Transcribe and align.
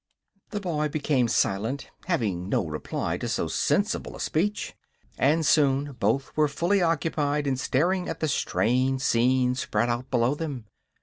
The 0.49 0.59
boy 0.59 0.89
became 0.89 1.27
silent, 1.27 1.91
having 2.05 2.49
no 2.49 2.65
reply 2.65 3.19
to 3.19 3.29
so 3.29 3.47
sensible 3.47 4.15
a 4.15 4.19
speech, 4.19 4.73
and 5.19 5.45
soon 5.45 5.91
both 5.99 6.35
were 6.35 6.47
fully 6.47 6.81
occupied 6.81 7.45
in 7.45 7.55
staring 7.55 8.09
at 8.09 8.19
the 8.19 8.27
strange 8.27 9.01
scenes 9.03 9.59
spread 9.61 9.89
out 9.89 10.09
below 10.09 10.33
them. 10.33 10.65